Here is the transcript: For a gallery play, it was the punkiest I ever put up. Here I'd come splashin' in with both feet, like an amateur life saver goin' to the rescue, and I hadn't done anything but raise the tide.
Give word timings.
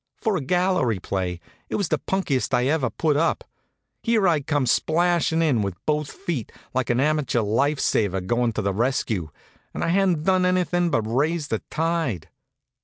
For 0.19 0.35
a 0.35 0.41
gallery 0.41 0.97
play, 0.99 1.39
it 1.69 1.75
was 1.75 1.89
the 1.89 1.99
punkiest 1.99 2.55
I 2.55 2.65
ever 2.65 2.89
put 2.89 3.15
up. 3.15 3.43
Here 4.01 4.27
I'd 4.27 4.47
come 4.47 4.65
splashin' 4.65 5.43
in 5.43 5.61
with 5.61 5.75
both 5.85 6.11
feet, 6.11 6.51
like 6.73 6.89
an 6.89 6.99
amateur 6.99 7.41
life 7.41 7.79
saver 7.79 8.19
goin' 8.19 8.51
to 8.53 8.63
the 8.63 8.73
rescue, 8.73 9.29
and 9.75 9.83
I 9.83 9.89
hadn't 9.89 10.23
done 10.23 10.43
anything 10.43 10.89
but 10.89 11.01
raise 11.03 11.49
the 11.49 11.59
tide. 11.69 12.29